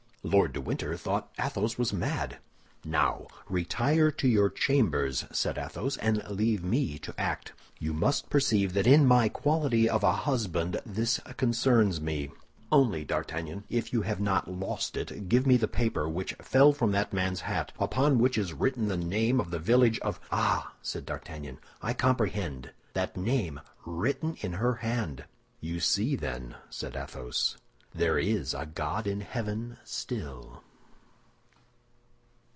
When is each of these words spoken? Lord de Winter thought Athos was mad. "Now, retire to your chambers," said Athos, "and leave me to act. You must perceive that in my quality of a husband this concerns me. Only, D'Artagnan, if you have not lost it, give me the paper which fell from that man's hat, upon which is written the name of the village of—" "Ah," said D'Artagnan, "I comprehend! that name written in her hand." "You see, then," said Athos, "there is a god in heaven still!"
Lord 0.23 0.53
de 0.53 0.61
Winter 0.61 0.95
thought 0.97 1.33
Athos 1.43 1.79
was 1.79 1.91
mad. 1.91 2.37
"Now, 2.85 3.25
retire 3.49 4.11
to 4.11 4.27
your 4.27 4.51
chambers," 4.51 5.25
said 5.31 5.57
Athos, 5.57 5.97
"and 5.97 6.21
leave 6.29 6.63
me 6.63 6.99
to 6.99 7.19
act. 7.19 7.53
You 7.79 7.91
must 7.91 8.29
perceive 8.29 8.73
that 8.73 8.85
in 8.85 9.07
my 9.07 9.29
quality 9.29 9.89
of 9.89 10.03
a 10.03 10.11
husband 10.11 10.79
this 10.85 11.19
concerns 11.37 11.99
me. 11.99 12.29
Only, 12.71 13.03
D'Artagnan, 13.03 13.63
if 13.67 13.91
you 13.91 14.03
have 14.03 14.19
not 14.21 14.47
lost 14.47 14.95
it, 14.95 15.27
give 15.27 15.47
me 15.47 15.57
the 15.57 15.67
paper 15.67 16.07
which 16.07 16.33
fell 16.35 16.71
from 16.71 16.91
that 16.91 17.11
man's 17.11 17.41
hat, 17.41 17.71
upon 17.79 18.19
which 18.19 18.37
is 18.37 18.53
written 18.53 18.89
the 18.89 18.97
name 18.97 19.39
of 19.39 19.49
the 19.49 19.59
village 19.59 19.97
of—" 20.01 20.19
"Ah," 20.31 20.73
said 20.83 21.03
D'Artagnan, 21.03 21.57
"I 21.81 21.95
comprehend! 21.95 22.73
that 22.93 23.17
name 23.17 23.59
written 23.87 24.35
in 24.41 24.53
her 24.53 24.75
hand." 24.75 25.25
"You 25.61 25.79
see, 25.79 26.15
then," 26.15 26.57
said 26.69 26.95
Athos, 26.95 27.57
"there 27.93 28.17
is 28.17 28.53
a 28.53 28.65
god 28.65 29.05
in 29.05 29.19
heaven 29.19 29.75
still!" 29.83 30.63